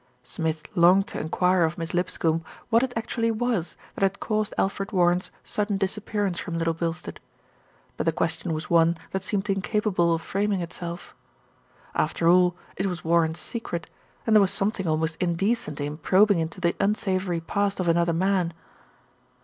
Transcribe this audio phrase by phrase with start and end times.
[0.23, 4.91] Smith longed to enquire of Miss Lipscombe what it actually was that had caused Alfred
[4.91, 7.19] Warren's sudden disappearance from Little Bilstead;
[7.97, 11.13] but the question was one that seemed incapable of framing itself.
[11.93, 13.91] After all, it was Warren's secret,
[14.25, 18.53] and there was something almost indecent in probing into the unsavoury past of another man.